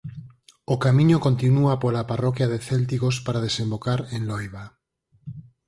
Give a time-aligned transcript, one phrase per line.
[0.73, 4.65] O camiño continúa pola parroquia de Céltigos para desembocar en Loiba.